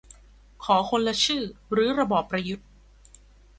[0.63, 1.43] ขอคนละชื่อ
[1.75, 2.67] รื้อระบอบประยุทธ์